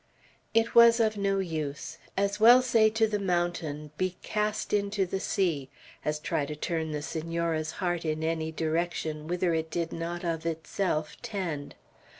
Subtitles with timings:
[0.55, 1.99] It was of no use.
[2.17, 5.69] As well say to the mountain, "Be cast into the sea,"
[6.03, 10.43] as try to turn the Senora's heart in any direction whither it did not of
[10.43, 11.75] itself tend.